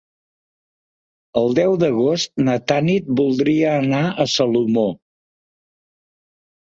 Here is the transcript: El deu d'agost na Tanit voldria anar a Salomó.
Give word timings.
El 1.41 1.53
deu 1.59 1.75
d'agost 1.83 2.33
na 2.49 2.55
Tanit 2.71 3.13
voldria 3.21 3.77
anar 3.85 4.03
a 4.25 4.29
Salomó. 4.37 4.91